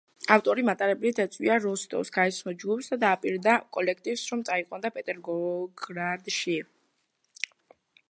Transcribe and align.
ავტორი 0.35 0.61
მატარებლით 0.69 1.19
ეწვია 1.23 1.57
როსტოვს, 1.65 2.11
გაეცნო 2.15 2.55
ჯგუფს 2.63 2.91
და 2.93 2.99
დაპირდა 3.05 3.55
კოლექტივს, 3.77 4.27
რომ 4.33 4.45
წაიყვანდა 4.51 4.95
პეტროგრადში. 4.99 6.61